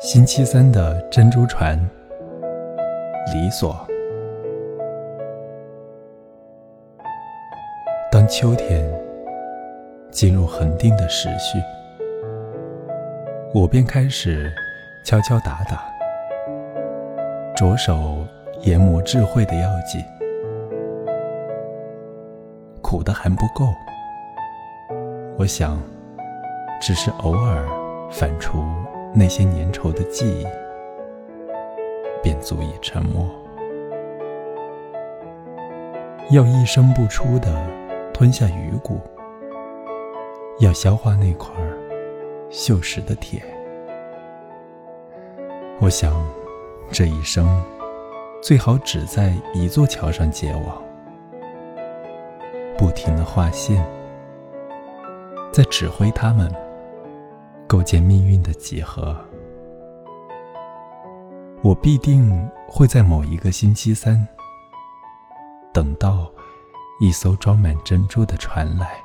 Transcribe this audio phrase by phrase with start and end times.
[0.00, 1.78] 星期三的珍珠船，
[3.32, 3.74] 理所。
[8.10, 8.84] 当秋天
[10.10, 11.58] 进入恒定的时序，
[13.54, 14.52] 我便开始
[15.06, 15.84] 敲敲打打，
[17.54, 18.26] 着手
[18.62, 20.04] 研磨智慧的药剂。
[22.82, 23.64] 苦的还不够，
[25.38, 25.80] 我想，
[26.80, 27.64] 只是偶尔
[28.10, 28.60] 反刍。
[29.16, 30.44] 那些粘稠的记忆，
[32.20, 33.30] 便足以沉默。
[36.30, 37.64] 要一声不出的
[38.12, 38.98] 吞下鱼骨，
[40.58, 41.54] 要消化那块
[42.50, 43.40] 锈蚀的铁。
[45.80, 46.12] 我想，
[46.90, 47.46] 这一生
[48.42, 50.82] 最好只在一座桥上结网，
[52.76, 53.86] 不停的画线，
[55.52, 56.63] 在指挥他们。
[57.66, 59.16] 构建命运的几何，
[61.62, 64.26] 我必定会在某一个星期三，
[65.72, 66.30] 等到
[67.00, 69.02] 一艘装满珍珠的船来。